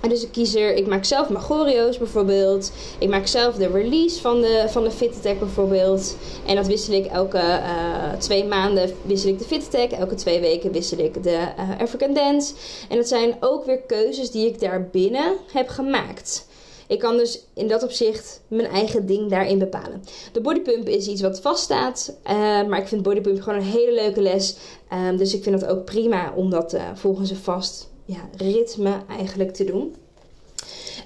Dus 0.09 0.23
ik 0.23 0.31
kies 0.31 0.55
er, 0.55 0.75
ik 0.75 0.87
maak 0.87 1.05
zelf 1.05 1.29
Magorio's 1.29 1.97
bijvoorbeeld. 1.97 2.71
Ik 2.99 3.09
maak 3.09 3.27
zelf 3.27 3.55
de 3.55 3.67
release 3.67 4.21
van 4.21 4.41
de, 4.41 4.65
van 4.67 4.83
de 4.83 4.91
Fit 4.91 5.21
bijvoorbeeld. 5.21 6.17
En 6.45 6.55
dat 6.55 6.67
wissel 6.67 6.93
ik 6.93 7.05
elke 7.05 7.37
uh, 7.37 8.13
twee 8.17 8.45
maanden 8.45 8.91
wissel 9.01 9.29
ik 9.29 9.39
de 9.39 9.45
Fit. 9.45 9.73
Elke 9.73 10.15
twee 10.15 10.39
weken 10.39 10.71
wissel 10.71 10.97
ik 10.97 11.23
de 11.23 11.47
uh, 11.57 11.79
African 11.79 12.13
Dance. 12.13 12.53
En 12.89 12.97
dat 12.97 13.07
zijn 13.07 13.35
ook 13.39 13.65
weer 13.65 13.81
keuzes 13.81 14.31
die 14.31 14.47
ik 14.47 14.59
daarbinnen 14.59 15.37
heb 15.51 15.67
gemaakt. 15.69 16.47
Ik 16.87 16.99
kan 16.99 17.17
dus 17.17 17.43
in 17.53 17.67
dat 17.67 17.83
opzicht 17.83 18.41
mijn 18.47 18.67
eigen 18.67 19.05
ding 19.05 19.29
daarin 19.29 19.59
bepalen. 19.59 20.03
De 20.31 20.41
bodypump 20.41 20.87
is 20.87 21.07
iets 21.07 21.21
wat 21.21 21.41
vaststaat. 21.41 22.15
Uh, 22.25 22.31
maar 22.67 22.79
ik 22.79 22.87
vind 22.87 23.03
bodypump 23.03 23.41
gewoon 23.41 23.59
een 23.59 23.65
hele 23.65 23.93
leuke 23.93 24.21
les. 24.21 24.55
Um, 24.93 25.17
dus 25.17 25.33
ik 25.33 25.43
vind 25.43 25.61
het 25.61 25.69
ook 25.69 25.85
prima 25.85 26.33
om 26.35 26.49
dat 26.49 26.77
volgens 26.93 27.29
een 27.29 27.35
vast 27.35 27.91
ja, 28.05 28.29
ritme 28.37 29.01
eigenlijk 29.09 29.53
te 29.53 29.63
doen. 29.63 29.95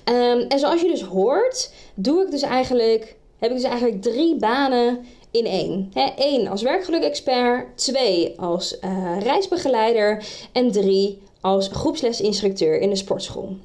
Um, 0.06 0.40
en 0.40 0.60
zoals 0.60 0.82
je 0.82 0.88
dus 0.88 1.02
hoort, 1.02 1.72
doe 1.96 2.24
ik 2.24 2.32
dus 2.32 2.42
eigenlijk, 2.42 3.16
heb 3.40 3.50
ik 3.50 3.56
dus 3.56 3.66
eigenlijk 3.66 4.02
drie 4.02 4.36
banen 4.36 5.06
in 5.32 5.46
één. 5.46 5.92
Eén 6.16 6.48
als 6.48 6.62
werkgeluk-expert, 6.62 7.78
twee 7.78 8.40
als 8.40 8.78
uh, 8.82 9.18
reisbegeleider 9.20 10.26
en 10.52 10.72
drie 10.72 11.22
als 11.42 11.68
groepslesinstructeur 11.68 12.80
in 12.80 12.90
de 12.90 12.96
sportschool. 12.96 13.56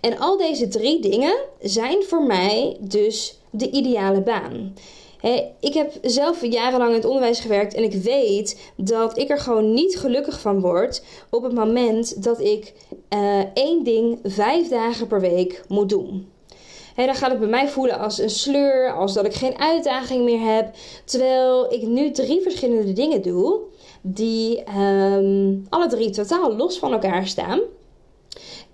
En 0.00 0.18
al 0.18 0.36
deze 0.36 0.68
drie 0.68 1.00
dingen 1.00 1.36
zijn 1.60 2.02
voor 2.02 2.22
mij 2.22 2.76
dus 2.80 3.38
de 3.50 3.70
ideale 3.70 4.20
baan. 4.20 4.74
Ik 5.60 5.74
heb 5.74 5.92
zelf 6.02 6.44
jarenlang 6.44 6.90
in 6.90 6.96
het 6.96 7.04
onderwijs 7.04 7.40
gewerkt 7.40 7.74
en 7.74 7.82
ik 7.82 7.92
weet 7.92 8.72
dat 8.76 9.18
ik 9.18 9.30
er 9.30 9.38
gewoon 9.38 9.72
niet 9.72 9.98
gelukkig 9.98 10.40
van 10.40 10.60
word 10.60 11.04
op 11.30 11.42
het 11.42 11.52
moment 11.52 12.22
dat 12.22 12.40
ik 12.40 12.72
uh, 13.14 13.40
één 13.54 13.84
ding 13.84 14.18
vijf 14.22 14.68
dagen 14.68 15.06
per 15.06 15.20
week 15.20 15.62
moet 15.68 15.88
doen. 15.88 16.28
dan 16.96 17.14
gaat 17.14 17.30
het 17.30 17.40
bij 17.40 17.48
mij 17.48 17.68
voelen 17.68 17.98
als 17.98 18.18
een 18.18 18.30
sleur, 18.30 18.92
als 18.92 19.14
dat 19.14 19.24
ik 19.24 19.34
geen 19.34 19.58
uitdaging 19.58 20.24
meer 20.24 20.54
heb. 20.54 20.74
Terwijl 21.04 21.72
ik 21.72 21.82
nu 21.82 22.10
drie 22.10 22.40
verschillende 22.40 22.92
dingen 22.92 23.22
doe, 23.22 23.60
die 24.00 24.64
ehm, 24.64 25.56
alle 25.68 25.86
drie 25.88 26.10
totaal 26.10 26.56
los 26.56 26.78
van 26.78 26.92
elkaar 26.92 27.26
staan. 27.26 27.60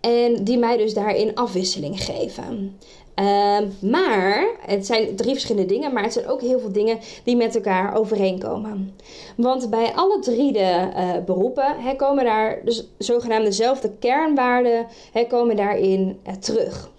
En 0.00 0.44
die 0.44 0.58
mij 0.58 0.76
dus 0.76 0.94
daarin 0.94 1.34
afwisseling 1.34 2.04
geven. 2.04 2.78
Ehm, 3.14 3.68
maar 3.80 4.46
het 4.60 4.86
zijn 4.86 5.16
drie 5.16 5.32
verschillende 5.32 5.68
dingen, 5.68 5.92
maar 5.92 6.02
het 6.02 6.12
zijn 6.12 6.28
ook 6.28 6.40
heel 6.40 6.60
veel 6.60 6.72
dingen 6.72 6.98
die 7.24 7.36
met 7.36 7.54
elkaar 7.54 7.96
overeenkomen. 7.96 8.96
Want 9.36 9.70
bij 9.70 9.92
alle 9.94 10.18
drie 10.18 10.52
de 10.52 10.88
uh, 10.96 11.24
beroepen 11.24 11.76
komen 11.96 12.24
daar 12.24 12.60
dus 12.64 12.86
zogenaamde 12.98 13.48
dezelfde 13.48 13.90
kernwaarden 13.98 14.86
komen 15.28 15.56
daarin 15.56 16.18
uh, 16.26 16.34
terug. 16.34 16.90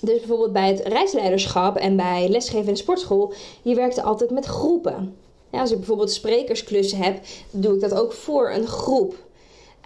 Dus 0.00 0.18
bijvoorbeeld 0.18 0.52
bij 0.52 0.68
het 0.68 0.80
reisleiderschap 0.80 1.76
en 1.76 1.96
bij 1.96 2.28
lesgeven 2.28 2.66
in 2.66 2.72
de 2.72 2.78
sportschool, 2.78 3.32
je 3.62 3.74
werkt 3.74 4.02
altijd 4.02 4.30
met 4.30 4.44
groepen. 4.44 5.16
Als 5.50 5.70
ik 5.70 5.76
bijvoorbeeld 5.76 6.12
sprekersklussen 6.12 6.98
heb, 6.98 7.20
doe 7.50 7.74
ik 7.74 7.80
dat 7.80 7.94
ook 7.94 8.12
voor 8.12 8.50
een 8.50 8.66
groep. 8.66 9.14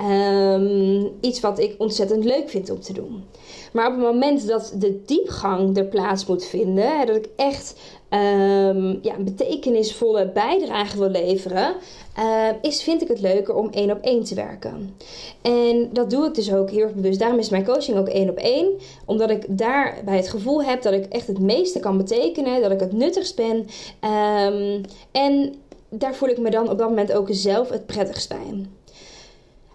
Um, 0.01 1.11
iets 1.21 1.41
wat 1.41 1.59
ik 1.59 1.75
ontzettend 1.79 2.25
leuk 2.25 2.51
vind 2.51 2.71
om 2.71 2.81
te 2.81 2.93
doen. 2.93 3.25
Maar 3.73 3.87
op 3.87 3.93
het 3.93 4.03
moment 4.03 4.47
dat 4.47 4.75
de 4.79 5.03
diepgang 5.07 5.77
er 5.77 5.85
plaats 5.85 6.27
moet 6.27 6.45
vinden, 6.45 7.07
dat 7.07 7.17
ik 7.17 7.29
echt 7.37 7.75
um, 8.11 8.99
ja, 9.03 9.15
een 9.17 9.25
betekenisvolle 9.25 10.31
bijdrage 10.31 10.99
wil 10.99 11.09
leveren, 11.09 11.75
uh, 12.19 12.49
is, 12.63 12.83
vind 12.83 13.03
ik 13.03 13.09
het 13.09 13.21
leuker 13.21 13.55
om 13.55 13.69
één 13.71 13.91
op 13.91 13.99
één 14.03 14.25
te 14.25 14.35
werken. 14.35 14.97
En 15.43 15.89
dat 15.93 16.11
doe 16.11 16.27
ik 16.27 16.35
dus 16.35 16.53
ook 16.53 16.71
heel 16.71 16.83
erg 16.83 16.95
bewust. 16.95 17.19
Daarom 17.19 17.39
is 17.39 17.49
mijn 17.49 17.65
coaching 17.65 17.99
ook 17.99 18.09
één 18.09 18.31
op 18.31 18.37
één. 18.37 18.71
Omdat 19.07 19.31
ik 19.31 19.45
daarbij 19.49 20.17
het 20.17 20.29
gevoel 20.29 20.63
heb 20.63 20.83
dat 20.83 20.93
ik 20.93 21.05
echt 21.05 21.27
het 21.27 21.39
meeste 21.39 21.81
kan 21.81 21.97
betekenen, 21.97 22.63
dat 22.63 22.71
ik 22.71 22.81
het 22.81 22.93
nuttigst 22.93 23.37
ben. 23.37 23.57
Um, 23.57 24.81
en 25.13 25.55
daar 25.89 26.15
voel 26.15 26.29
ik 26.29 26.39
me 26.39 26.51
dan 26.51 26.71
op 26.71 26.79
dat 26.79 26.89
moment 26.89 27.13
ook 27.13 27.29
zelf 27.31 27.69
het 27.69 27.87
prettigst 27.87 28.29
bij. 28.29 28.67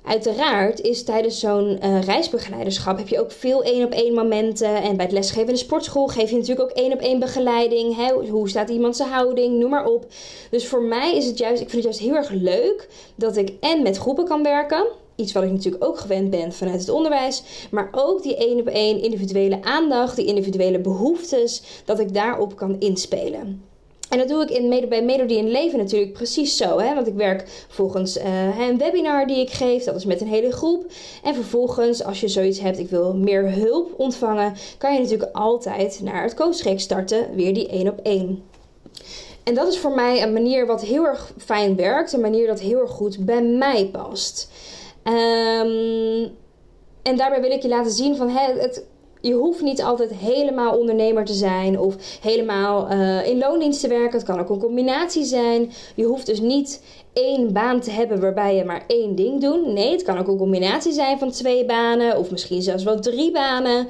Uiteraard 0.07 0.81
is 0.81 1.03
tijdens 1.03 1.39
zo'n 1.39 1.79
uh, 1.83 2.01
reisbegeleiderschap 2.01 2.97
heb 2.97 3.07
je 3.07 3.19
ook 3.19 3.31
veel 3.31 3.63
één 3.63 3.85
op 3.85 3.91
één 3.91 4.13
momenten. 4.13 4.75
En 4.75 4.95
bij 4.95 5.05
het 5.05 5.13
lesgeven 5.13 5.47
in 5.47 5.53
de 5.53 5.59
sportschool 5.59 6.07
geef 6.07 6.29
je 6.29 6.35
natuurlijk 6.35 6.69
ook 6.69 6.77
één 6.77 6.93
op 6.93 6.99
één 6.99 7.19
begeleiding. 7.19 7.95
Hè? 7.95 8.13
Hoe 8.29 8.49
staat 8.49 8.69
iemand 8.69 8.95
zijn 8.95 9.09
houding, 9.09 9.59
noem 9.59 9.69
maar 9.69 9.85
op. 9.85 10.05
Dus 10.49 10.67
voor 10.67 10.81
mij 10.81 11.15
is 11.15 11.25
het 11.25 11.37
juist, 11.37 11.61
ik 11.61 11.69
vind 11.69 11.83
het 11.83 11.97
juist 11.97 11.99
heel 11.99 12.23
erg 12.23 12.29
leuk 12.29 12.89
dat 13.15 13.37
ik 13.37 13.53
en 13.59 13.81
met 13.81 13.97
groepen 13.97 14.25
kan 14.25 14.43
werken. 14.43 14.85
Iets 15.15 15.33
wat 15.33 15.43
ik 15.43 15.51
natuurlijk 15.51 15.83
ook 15.83 15.99
gewend 15.99 16.29
ben 16.29 16.53
vanuit 16.53 16.79
het 16.79 16.89
onderwijs. 16.89 17.43
Maar 17.71 17.89
ook 17.91 18.23
die 18.23 18.37
één 18.37 18.59
op 18.59 18.67
één 18.67 19.01
individuele 19.01 19.63
aandacht, 19.63 20.15
die 20.15 20.25
individuele 20.25 20.79
behoeftes, 20.79 21.63
dat 21.85 21.99
ik 21.99 22.13
daarop 22.13 22.55
kan 22.55 22.79
inspelen. 22.79 23.63
En 24.09 24.17
dat 24.17 24.27
doe 24.27 24.41
ik 24.41 24.49
in, 24.49 24.89
bij 24.89 25.03
Melodie 25.03 25.37
in 25.37 25.49
Leven 25.49 25.77
natuurlijk 25.77 26.13
precies 26.13 26.57
zo. 26.57 26.79
Hè? 26.79 26.95
Want 26.95 27.07
ik 27.07 27.13
werk 27.13 27.65
volgens 27.67 28.17
uh, 28.17 28.59
een 28.59 28.77
webinar 28.77 29.27
die 29.27 29.39
ik 29.39 29.49
geef. 29.49 29.83
Dat 29.83 29.95
is 29.95 30.05
met 30.05 30.21
een 30.21 30.27
hele 30.27 30.51
groep. 30.51 30.85
En 31.23 31.33
vervolgens, 31.35 32.03
als 32.03 32.19
je 32.19 32.27
zoiets 32.27 32.59
hebt, 32.59 32.79
ik 32.79 32.89
wil 32.89 33.13
meer 33.13 33.51
hulp 33.51 33.93
ontvangen. 33.97 34.53
Kan 34.77 34.93
je 34.93 34.99
natuurlijk 34.99 35.35
altijd 35.35 35.99
naar 36.03 36.23
het 36.23 36.33
coachtraject 36.33 36.81
starten. 36.81 37.35
Weer 37.35 37.53
die 37.53 37.67
één 37.67 37.87
op 37.87 37.99
één. 38.03 38.43
En 39.43 39.53
dat 39.53 39.67
is 39.67 39.77
voor 39.77 39.95
mij 39.95 40.23
een 40.23 40.33
manier 40.33 40.65
wat 40.65 40.81
heel 40.81 41.05
erg 41.05 41.33
fijn 41.37 41.75
werkt. 41.75 42.13
Een 42.13 42.21
manier 42.21 42.47
dat 42.47 42.59
heel 42.59 42.79
erg 42.79 42.91
goed 42.91 43.25
bij 43.25 43.41
mij 43.41 43.89
past. 43.91 44.49
Um, 45.03 46.31
en 47.03 47.17
daarbij 47.17 47.41
wil 47.41 47.51
ik 47.51 47.61
je 47.61 47.67
laten 47.67 47.91
zien 47.91 48.15
van 48.15 48.29
hè, 48.29 48.59
het 48.59 48.83
je 49.27 49.33
hoeft 49.33 49.61
niet 49.61 49.83
altijd 49.83 50.13
helemaal 50.13 50.77
ondernemer 50.77 51.25
te 51.25 51.33
zijn 51.33 51.79
of 51.79 51.95
helemaal 52.21 52.91
uh, 52.91 53.27
in 53.27 53.37
loondienst 53.37 53.81
te 53.81 53.87
werken. 53.87 54.17
Het 54.17 54.27
kan 54.27 54.39
ook 54.39 54.49
een 54.49 54.59
combinatie 54.59 55.23
zijn. 55.23 55.71
Je 55.95 56.05
hoeft 56.05 56.25
dus 56.25 56.39
niet 56.39 56.81
één 57.13 57.53
baan 57.53 57.79
te 57.79 57.91
hebben 57.91 58.19
waarbij 58.19 58.55
je 58.55 58.63
maar 58.63 58.83
één 58.87 59.15
ding 59.15 59.41
doet. 59.41 59.67
Nee, 59.67 59.91
het 59.91 60.03
kan 60.03 60.17
ook 60.17 60.27
een 60.27 60.37
combinatie 60.37 60.91
zijn 60.91 61.19
van 61.19 61.31
twee 61.31 61.65
banen 61.65 62.17
of 62.17 62.31
misschien 62.31 62.61
zelfs 62.61 62.83
wel 62.83 62.99
drie 62.99 63.31
banen. 63.31 63.87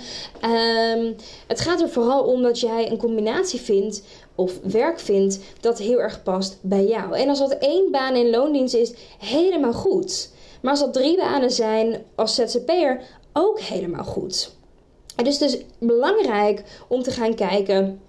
Um, 0.98 1.16
het 1.48 1.60
gaat 1.60 1.82
er 1.82 1.90
vooral 1.90 2.24
om 2.24 2.42
dat 2.42 2.60
jij 2.60 2.92
een 2.92 2.98
combinatie 2.98 3.62
vindt 3.62 4.04
of 4.36 4.60
werk 4.64 5.00
vindt 5.00 5.40
dat 5.60 5.78
heel 5.78 6.02
erg 6.02 6.24
past 6.24 6.58
bij 6.62 6.86
jou. 6.86 7.18
En 7.18 7.30
als 7.30 7.40
dat 7.40 7.58
één 7.58 7.92
baan 7.92 8.16
in 8.16 8.30
loondienst 8.30 8.74
is, 8.74 8.94
helemaal 9.20 9.74
goed. 9.74 10.30
Maar 10.62 10.72
als 10.72 10.80
dat 10.80 10.94
drie 10.94 11.18
banen 11.18 11.52
zijn 11.52 12.04
als 12.16 12.36
ZZP'er, 12.36 13.02
ook 13.34 13.60
helemaal 13.60 14.04
goed. 14.04 14.57
Het 15.18 15.28
is 15.28 15.38
dus 15.38 15.58
belangrijk 15.80 16.64
om 16.88 17.04
te 17.04 17.12
gaan 17.12 17.36
kijken. 17.36 18.02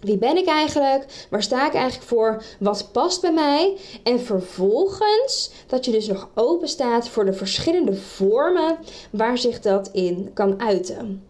Wie 0.00 0.18
ben 0.18 0.36
ik 0.36 0.46
eigenlijk? 0.46 1.26
Waar 1.30 1.42
sta 1.42 1.66
ik 1.66 1.74
eigenlijk 1.74 2.06
voor? 2.08 2.42
Wat 2.58 2.88
past 2.92 3.20
bij 3.20 3.32
mij? 3.32 3.76
En 4.02 4.20
vervolgens 4.20 5.50
dat 5.66 5.84
je 5.84 5.90
dus 5.90 6.06
nog 6.06 6.28
open 6.34 6.68
staat 6.68 7.08
voor 7.08 7.24
de 7.24 7.32
verschillende 7.32 7.94
vormen 7.94 8.78
waar 9.10 9.38
zich 9.38 9.60
dat 9.60 9.90
in 9.92 10.30
kan 10.34 10.60
uiten. 10.60 11.28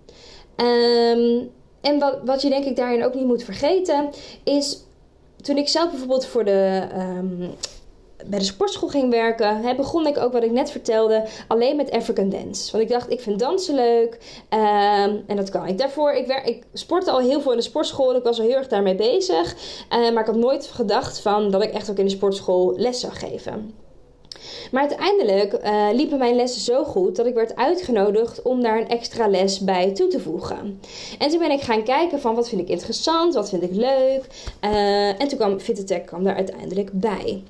Um, 0.57 1.51
en 1.81 1.99
wat, 1.99 2.19
wat 2.25 2.43
je 2.43 2.49
denk 2.49 2.65
ik 2.65 2.77
daarin 2.77 3.05
ook 3.05 3.15
niet 3.15 3.27
moet 3.27 3.45
vergeten 3.45 4.11
is 4.45 4.83
toen 5.37 5.57
ik 5.57 5.69
zelf 5.69 5.91
bijvoorbeeld 5.91 6.27
voor 6.27 6.45
de 6.45 6.83
um, 6.97 7.55
bij 8.27 8.39
de 8.39 8.45
sportschool 8.45 8.89
ging 8.89 9.11
werken, 9.11 9.63
hè, 9.63 9.75
begon 9.75 10.07
ik 10.07 10.19
ook 10.19 10.33
wat 10.33 10.43
ik 10.43 10.51
net 10.51 10.71
vertelde, 10.71 11.25
alleen 11.49 11.77
met 11.77 11.91
African 11.91 12.29
dance. 12.29 12.73
Want 12.73 12.85
ik 12.85 12.91
dacht, 12.91 13.11
ik 13.11 13.21
vind 13.21 13.39
dansen 13.39 13.75
leuk 13.75 14.19
um, 14.51 15.25
en 15.27 15.37
dat 15.37 15.51
kan 15.51 15.67
ik. 15.67 15.79
Daarvoor, 15.79 16.13
ik, 16.13 16.27
werk, 16.27 16.47
ik 16.47 16.63
sportte 16.73 17.11
al 17.11 17.19
heel 17.19 17.41
veel 17.41 17.51
in 17.51 17.57
de 17.57 17.63
sportschool, 17.63 18.17
ik 18.17 18.23
was 18.23 18.41
al 18.41 18.47
heel 18.47 18.57
erg 18.57 18.69
daarmee 18.69 18.95
bezig. 18.95 19.55
Uh, 19.91 20.13
maar 20.13 20.21
ik 20.21 20.27
had 20.27 20.37
nooit 20.37 20.67
gedacht 20.67 21.21
van 21.21 21.51
dat 21.51 21.63
ik 21.63 21.73
echt 21.73 21.91
ook 21.91 21.99
in 21.99 22.05
de 22.05 22.11
sportschool 22.11 22.75
les 22.77 23.01
zou 23.01 23.13
geven. 23.13 23.83
Maar 24.71 24.81
uiteindelijk 24.81 25.65
uh, 25.65 25.87
liepen 25.93 26.19
mijn 26.19 26.35
lessen 26.35 26.61
zo 26.61 26.85
goed 26.85 27.17
dat 27.17 27.27
ik 27.27 27.35
werd 27.35 27.57
uitgenodigd 27.57 28.43
om 28.43 28.63
daar 28.63 28.79
een 28.79 28.89
extra 28.89 29.29
les 29.29 29.59
bij 29.59 29.93
toe 29.93 30.09
te 30.09 30.21
voegen. 30.21 30.81
En 31.19 31.29
toen 31.29 31.39
ben 31.39 31.51
ik 31.51 31.61
gaan 31.61 31.83
kijken 31.83 32.21
van 32.21 32.35
wat 32.35 32.49
vind 32.49 32.61
ik 32.61 32.69
interessant, 32.69 33.35
wat 33.35 33.49
vind 33.49 33.63
ik 33.63 33.75
leuk. 33.75 34.27
Uh, 34.65 35.21
en 35.21 35.29
toen 35.29 35.39
kwam 35.39 35.61
Fittech 35.61 36.05
kwam 36.05 36.25
daar 36.25 36.37
uiteindelijk 36.37 36.91
bij. 36.93 37.43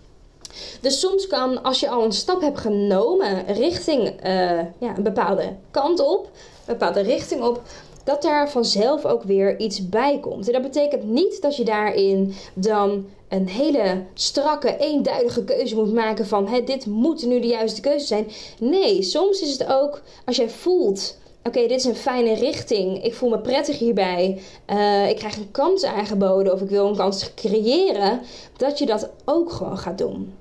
Dus 0.80 1.00
soms 1.00 1.26
kan, 1.26 1.62
als 1.62 1.80
je 1.80 1.88
al 1.88 2.04
een 2.04 2.12
stap 2.12 2.40
hebt 2.40 2.58
genomen 2.58 3.46
richting 3.46 4.26
uh, 4.26 4.60
ja, 4.78 4.96
een 4.96 5.02
bepaalde 5.02 5.56
kant 5.70 6.00
op, 6.00 6.24
een 6.24 6.78
bepaalde 6.78 7.00
richting 7.00 7.42
op, 7.42 7.62
dat 8.04 8.22
daar 8.22 8.50
vanzelf 8.50 9.04
ook 9.04 9.22
weer 9.22 9.58
iets 9.58 9.88
bij 9.88 10.18
komt. 10.20 10.46
En 10.46 10.52
dat 10.52 10.62
betekent 10.62 11.04
niet 11.04 11.42
dat 11.42 11.56
je 11.56 11.64
daarin 11.64 12.34
dan 12.54 13.06
een 13.28 13.48
hele 13.48 14.02
strakke, 14.14 14.76
eenduidige 14.76 15.44
keuze 15.44 15.74
moet 15.74 15.94
maken 15.94 16.26
van 16.26 16.48
dit 16.64 16.86
moet 16.86 17.26
nu 17.26 17.40
de 17.40 17.46
juiste 17.46 17.80
keuze 17.80 18.06
zijn. 18.06 18.30
Nee, 18.58 19.02
soms 19.02 19.40
is 19.40 19.52
het 19.52 19.66
ook 19.68 20.02
als 20.24 20.36
jij 20.36 20.50
voelt. 20.50 21.16
Oké, 21.44 21.60
dit 21.60 21.70
is 21.70 21.84
een 21.84 21.94
fijne 21.94 22.34
richting. 22.34 23.04
Ik 23.04 23.14
voel 23.14 23.28
me 23.28 23.38
prettig 23.38 23.78
hierbij. 23.78 24.40
Uh, 24.70 25.08
ik 25.08 25.16
krijg 25.16 25.36
een 25.36 25.50
kans 25.50 25.84
aangeboden 25.84 26.52
of 26.52 26.60
ik 26.60 26.68
wil 26.68 26.86
een 26.86 26.96
kans 26.96 27.34
creëren. 27.34 28.20
Dat 28.56 28.78
je 28.78 28.86
dat 28.86 29.10
ook 29.24 29.52
gewoon 29.52 29.78
gaat 29.78 29.98
doen 29.98 30.32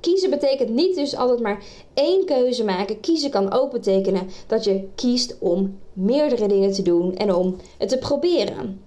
kiezen 0.00 0.30
betekent 0.30 0.68
niet 0.68 0.94
dus 0.94 1.16
altijd 1.16 1.40
maar 1.40 1.62
één 1.94 2.24
keuze 2.24 2.64
maken. 2.64 3.00
Kiezen 3.00 3.30
kan 3.30 3.52
ook 3.52 3.70
betekenen 3.70 4.28
dat 4.46 4.64
je 4.64 4.88
kiest 4.94 5.36
om 5.38 5.78
meerdere 5.92 6.48
dingen 6.48 6.72
te 6.72 6.82
doen 6.82 7.16
en 7.16 7.34
om 7.34 7.56
het 7.78 7.88
te 7.88 7.98
proberen. 7.98 8.80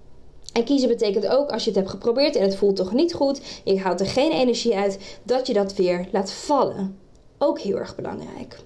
En 0.52 0.64
kiezen 0.64 0.88
betekent 0.88 1.26
ook 1.26 1.50
als 1.50 1.62
je 1.64 1.70
het 1.70 1.78
hebt 1.78 1.90
geprobeerd 1.90 2.36
en 2.36 2.42
het 2.42 2.56
voelt 2.56 2.76
toch 2.76 2.92
niet 2.92 3.14
goed, 3.14 3.40
je 3.64 3.80
haalt 3.80 4.00
er 4.00 4.06
geen 4.06 4.32
energie 4.32 4.76
uit, 4.76 5.18
dat 5.22 5.46
je 5.46 5.52
dat 5.52 5.74
weer 5.74 6.08
laat 6.12 6.32
vallen. 6.32 6.98
Ook 7.38 7.60
heel 7.60 7.76
erg 7.76 7.94
belangrijk. 7.94 8.58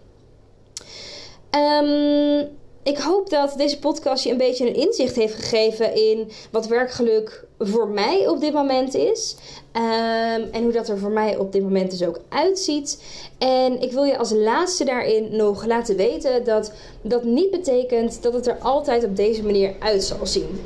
Um, 1.56 2.48
ik 2.82 2.98
hoop 2.98 3.30
dat 3.30 3.54
deze 3.56 3.78
podcast 3.78 4.24
je 4.24 4.30
een 4.30 4.36
beetje 4.36 4.66
een 4.66 4.74
inzicht 4.74 5.16
heeft 5.16 5.34
gegeven 5.34 5.94
in 5.94 6.30
wat 6.50 6.66
werkgeluk 6.66 7.44
voor 7.58 7.88
mij 7.88 8.28
op 8.28 8.40
dit 8.40 8.52
moment 8.52 8.94
is. 8.94 9.36
Um, 9.72 10.48
en 10.52 10.62
hoe 10.62 10.72
dat 10.72 10.88
er 10.88 10.98
voor 10.98 11.10
mij 11.10 11.36
op 11.36 11.52
dit 11.52 11.62
moment 11.62 11.90
dus 11.90 12.04
ook 12.04 12.20
uitziet. 12.28 13.02
En 13.38 13.82
ik 13.82 13.92
wil 13.92 14.04
je 14.04 14.18
als 14.18 14.30
laatste 14.30 14.84
daarin 14.84 15.36
nog 15.36 15.66
laten 15.66 15.96
weten 15.96 16.44
dat 16.44 16.72
dat 17.02 17.24
niet 17.24 17.50
betekent 17.50 18.22
dat 18.22 18.32
het 18.32 18.46
er 18.46 18.58
altijd 18.58 19.04
op 19.04 19.16
deze 19.16 19.42
manier 19.42 19.74
uit 19.78 20.04
zal 20.04 20.26
zien. 20.26 20.60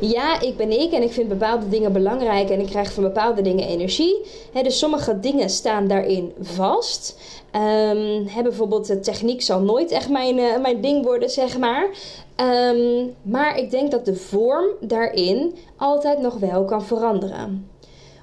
Ja, 0.00 0.40
ik 0.40 0.56
ben 0.56 0.80
ik 0.80 0.92
en 0.92 1.02
ik 1.02 1.12
vind 1.12 1.28
bepaalde 1.28 1.68
dingen 1.68 1.92
belangrijk 1.92 2.50
en 2.50 2.60
ik 2.60 2.66
krijg 2.66 2.92
van 2.92 3.02
bepaalde 3.02 3.42
dingen 3.42 3.68
energie. 3.68 4.24
dus 4.62 4.78
sommige 4.78 5.20
dingen 5.20 5.50
staan 5.50 5.86
daarin 5.86 6.32
vast. 6.40 7.18
Um, 7.52 8.28
bijvoorbeeld 8.42 8.86
de 8.86 9.00
techniek 9.00 9.42
zal 9.42 9.60
nooit 9.60 9.90
echt 9.90 10.08
mijn, 10.08 10.38
uh, 10.38 10.58
mijn 10.60 10.80
ding 10.80 11.04
worden, 11.04 11.30
zeg 11.30 11.58
maar. 11.58 11.88
Ehm, 12.36 13.06
maar 13.22 13.58
ik 13.58 13.70
denk 13.70 13.90
dat 13.90 14.04
de 14.04 14.14
vorm 14.14 14.66
daarin 14.80 15.54
altijd 15.76 16.18
nog 16.18 16.34
wel 16.34 16.64
kan 16.64 16.82
veranderen. 16.82 17.70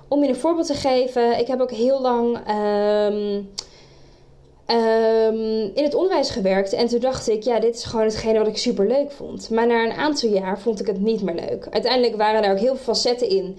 Om 0.07 0.23
je 0.23 0.29
een 0.29 0.35
voorbeeld 0.35 0.67
te 0.67 0.73
geven, 0.73 1.39
ik 1.39 1.47
heb 1.47 1.61
ook 1.61 1.71
heel 1.71 2.01
lang 2.01 2.37
um, 2.37 3.49
um, 4.67 5.71
in 5.73 5.83
het 5.83 5.95
onderwijs 5.95 6.29
gewerkt. 6.29 6.73
En 6.73 6.87
toen 6.87 6.99
dacht 6.99 7.29
ik, 7.29 7.43
ja, 7.43 7.59
dit 7.59 7.75
is 7.75 7.83
gewoon 7.83 8.05
hetgene 8.05 8.37
wat 8.37 8.47
ik 8.47 8.57
super 8.57 8.87
leuk 8.87 9.11
vond. 9.11 9.49
Maar 9.49 9.67
na 9.67 9.83
een 9.83 9.91
aantal 9.91 10.29
jaar 10.29 10.59
vond 10.59 10.79
ik 10.79 10.87
het 10.87 10.99
niet 10.99 11.21
meer 11.21 11.35
leuk. 11.35 11.67
Uiteindelijk 11.69 12.15
waren 12.15 12.43
er 12.43 12.51
ook 12.51 12.59
heel 12.59 12.75
veel 12.75 12.93
facetten 12.93 13.29
in 13.29 13.57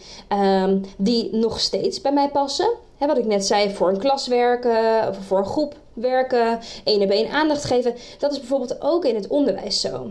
die 0.96 1.34
nog 1.34 1.60
steeds 1.60 2.00
bij 2.00 2.12
mij 2.12 2.28
passen. 2.28 2.70
Wat 2.98 3.18
ik 3.18 3.26
net 3.26 3.46
zei, 3.46 3.70
voor 3.70 3.88
een 3.88 3.98
klas 3.98 4.26
werken, 4.26 5.08
of 5.08 5.16
voor 5.26 5.38
een 5.38 5.44
groep 5.44 5.74
werken, 5.92 6.58
één 6.84 7.02
op 7.02 7.10
één 7.10 7.30
aandacht 7.30 7.64
geven. 7.64 7.94
Dat 8.18 8.32
is 8.32 8.38
bijvoorbeeld 8.38 8.82
ook 8.82 9.04
in 9.04 9.14
het 9.14 9.26
onderwijs 9.26 9.80
zo. 9.80 10.10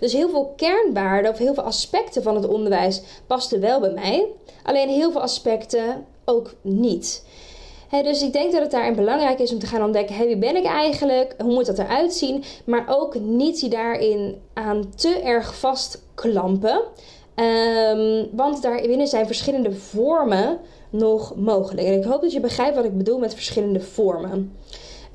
Dus 0.00 0.12
heel 0.12 0.30
veel 0.30 0.52
kernwaarden 0.56 1.30
of 1.30 1.38
heel 1.38 1.54
veel 1.54 1.62
aspecten 1.62 2.22
van 2.22 2.34
het 2.34 2.48
onderwijs 2.48 3.02
pasten 3.26 3.60
wel 3.60 3.80
bij 3.80 3.90
mij. 3.90 4.26
Alleen 4.62 4.88
heel 4.88 5.12
veel 5.12 5.20
aspecten 5.20 6.06
ook 6.24 6.54
niet. 6.60 7.24
Dus 7.90 8.22
ik 8.22 8.32
denk 8.32 8.52
dat 8.52 8.60
het 8.60 8.70
daarin 8.70 8.94
belangrijk 8.94 9.38
is 9.38 9.52
om 9.52 9.58
te 9.58 9.66
gaan 9.66 9.84
ontdekken: 9.84 10.16
hey, 10.16 10.26
wie 10.26 10.38
ben 10.38 10.56
ik 10.56 10.64
eigenlijk? 10.64 11.34
Hoe 11.38 11.52
moet 11.52 11.66
dat 11.66 11.78
eruit 11.78 12.14
zien? 12.14 12.44
Maar 12.64 12.84
ook 12.88 13.20
niet 13.20 13.60
je 13.60 13.68
daarin 13.68 14.40
aan 14.54 14.92
te 14.96 15.20
erg 15.20 15.58
vastklampen. 15.58 16.82
Um, 17.36 18.28
want 18.32 18.62
daarbinnen 18.62 19.06
zijn 19.06 19.26
verschillende 19.26 19.72
vormen 19.72 20.58
nog 20.90 21.36
mogelijk. 21.36 21.86
En 21.86 21.98
ik 21.98 22.04
hoop 22.04 22.22
dat 22.22 22.32
je 22.32 22.40
begrijpt 22.40 22.76
wat 22.76 22.84
ik 22.84 22.96
bedoel 22.96 23.18
met 23.18 23.34
verschillende 23.34 23.80
vormen. 23.80 24.56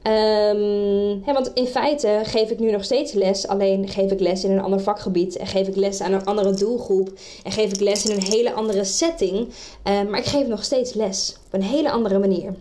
Um, 0.03 1.23
want 1.25 1.51
in 1.53 1.67
feite 1.67 2.19
geef 2.23 2.49
ik 2.49 2.59
nu 2.59 2.71
nog 2.71 2.83
steeds 2.83 3.13
les, 3.13 3.47
alleen 3.47 3.87
geef 3.87 4.11
ik 4.11 4.19
les 4.19 4.43
in 4.43 4.51
een 4.51 4.61
ander 4.61 4.81
vakgebied 4.81 5.37
en 5.37 5.47
geef 5.47 5.67
ik 5.67 5.75
les 5.75 6.01
aan 6.01 6.13
een 6.13 6.25
andere 6.25 6.53
doelgroep 6.53 7.11
en 7.43 7.51
geef 7.51 7.71
ik 7.71 7.79
les 7.79 8.05
in 8.05 8.15
een 8.15 8.23
hele 8.23 8.53
andere 8.53 8.83
setting. 8.83 9.37
Um, 9.37 10.09
maar 10.09 10.19
ik 10.19 10.25
geef 10.25 10.47
nog 10.47 10.63
steeds 10.63 10.93
les 10.93 11.35
op 11.45 11.53
een 11.53 11.63
hele 11.63 11.91
andere 11.91 12.19
manier. 12.19 12.53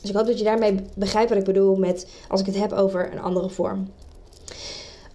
Dus 0.00 0.10
ik 0.10 0.16
hoop 0.16 0.26
dat 0.26 0.38
je 0.38 0.44
daarmee 0.44 0.74
begrijpt 0.94 1.28
wat 1.28 1.38
ik 1.38 1.44
bedoel 1.44 1.76
met 1.76 2.06
als 2.28 2.40
ik 2.40 2.46
het 2.46 2.58
heb 2.58 2.72
over 2.72 3.12
een 3.12 3.20
andere 3.20 3.48
vorm. 3.48 3.88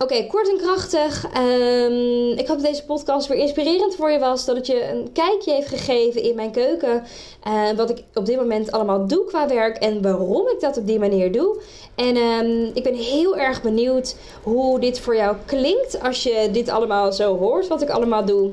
Oké, 0.01 0.25
kort 0.27 0.49
en 0.49 0.57
krachtig. 0.57 1.25
Um, 1.37 2.31
ik 2.31 2.47
hoop 2.47 2.57
dat 2.57 2.65
deze 2.65 2.85
podcast 2.85 3.27
weer 3.27 3.37
inspirerend 3.37 3.95
voor 3.95 4.11
je 4.11 4.19
was. 4.19 4.45
Dat 4.45 4.55
het 4.55 4.67
je 4.67 4.89
een 4.89 5.11
kijkje 5.13 5.53
heeft 5.53 5.67
gegeven 5.67 6.23
in 6.23 6.35
mijn 6.35 6.51
keuken. 6.51 7.03
Uh, 7.47 7.71
wat 7.75 7.89
ik 7.89 8.03
op 8.13 8.25
dit 8.25 8.37
moment 8.37 8.71
allemaal 8.71 9.07
doe 9.07 9.25
qua 9.25 9.47
werk. 9.47 9.77
En 9.77 10.01
waarom 10.01 10.47
ik 10.47 10.59
dat 10.59 10.77
op 10.77 10.87
die 10.87 10.99
manier 10.99 11.31
doe. 11.31 11.61
En 11.95 12.17
um, 12.17 12.71
ik 12.73 12.83
ben 12.83 12.93
heel 12.93 13.37
erg 13.37 13.61
benieuwd 13.61 14.15
hoe 14.43 14.79
dit 14.79 14.99
voor 14.99 15.15
jou 15.15 15.35
klinkt. 15.45 16.01
Als 16.03 16.23
je 16.23 16.49
dit 16.51 16.69
allemaal 16.69 17.13
zo 17.13 17.37
hoort, 17.37 17.67
wat 17.67 17.81
ik 17.81 17.89
allemaal 17.89 18.25
doe. 18.25 18.51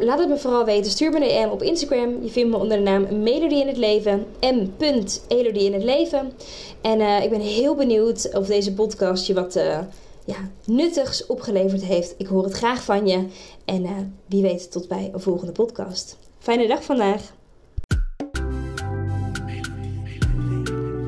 Laat 0.00 0.18
het 0.18 0.28
me 0.28 0.36
vooral 0.36 0.64
weten. 0.64 0.90
Stuur 0.90 1.10
me 1.10 1.16
een 1.16 1.46
DM 1.46 1.52
op 1.52 1.62
Instagram. 1.62 2.22
Je 2.22 2.30
vindt 2.30 2.50
me 2.50 2.56
onder 2.56 2.76
de 2.76 2.82
naam 2.82 3.22
Melody 3.22 3.54
in 3.54 3.66
het 3.66 3.76
Leven. 3.76 4.26
M.Elodie 4.40 5.64
in 5.64 5.72
het 5.72 5.84
Leven. 5.84 6.32
En 6.80 7.00
uh, 7.00 7.22
ik 7.22 7.30
ben 7.30 7.40
heel 7.40 7.74
benieuwd 7.74 8.30
of 8.34 8.46
deze 8.46 8.74
podcast 8.74 9.26
je 9.26 9.34
wat... 9.34 9.56
Uh, 9.56 9.78
ja, 10.26 10.36
nuttigs 10.64 11.26
opgeleverd 11.26 11.84
heeft. 11.84 12.14
Ik 12.18 12.26
hoor 12.26 12.44
het 12.44 12.52
graag 12.52 12.82
van 12.82 13.06
je. 13.06 13.26
En 13.64 13.82
uh, 13.82 13.90
wie 14.26 14.42
weet, 14.42 14.70
tot 14.70 14.88
bij 14.88 15.10
een 15.12 15.20
volgende 15.20 15.52
podcast. 15.52 16.16
Fijne 16.38 16.66
dag 16.66 16.84
vandaag. 16.84 17.34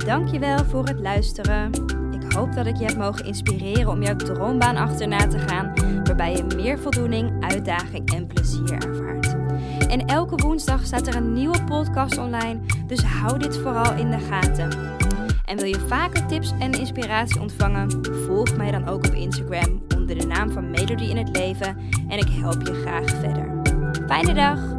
Dankjewel 0.06 0.64
voor 0.64 0.86
het 0.86 1.00
luisteren. 1.00 1.70
Ik 2.12 2.32
hoop 2.32 2.54
dat 2.54 2.66
ik 2.66 2.76
je 2.76 2.84
heb 2.84 2.96
mogen 2.96 3.24
inspireren 3.24 3.88
om 3.88 4.02
jouw 4.02 4.16
droombaan 4.16 4.76
achterna 4.76 5.26
te 5.26 5.38
gaan, 5.38 5.72
waarbij 6.04 6.36
je 6.36 6.44
meer 6.56 6.78
voldoening, 6.78 7.44
uitdaging 7.44 8.12
en 8.14 8.26
plezier 8.26 8.72
ervaart. 8.72 9.36
En 9.88 10.06
elke 10.06 10.36
woensdag 10.36 10.86
staat 10.86 11.06
er 11.06 11.16
een 11.16 11.32
nieuwe 11.32 11.64
podcast 11.64 12.18
online, 12.18 12.60
dus 12.86 13.02
hou 13.02 13.38
dit 13.38 13.56
vooral 13.56 13.94
in 13.94 14.10
de 14.10 14.18
gaten. 14.18 14.68
En 15.48 15.56
wil 15.56 15.66
je 15.66 15.86
vaker 15.86 16.26
tips 16.26 16.52
en 16.58 16.72
inspiratie 16.72 17.40
ontvangen? 17.40 18.04
Volg 18.26 18.56
mij 18.56 18.70
dan 18.70 18.88
ook 18.88 19.06
op 19.06 19.14
Instagram 19.14 19.82
onder 19.96 20.18
de 20.18 20.26
naam 20.26 20.50
van 20.50 20.70
Melody 20.70 21.04
in 21.04 21.16
het 21.16 21.36
Leven 21.36 21.76
en 22.08 22.18
ik 22.18 22.28
help 22.28 22.66
je 22.66 22.74
graag 22.74 23.10
verder. 23.10 23.60
Fijne 24.06 24.34
dag! 24.34 24.77